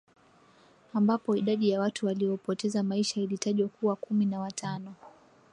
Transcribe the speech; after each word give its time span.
ambapo 0.93 1.35
idadi 1.35 1.69
ya 1.69 1.79
watu 1.81 2.05
waliopoteza 2.05 2.83
maisha 2.83 3.21
ilitajwa 3.21 3.67
kuwa 3.67 3.95
kumi 3.95 4.25
na 4.25 4.39
watano 4.39 4.93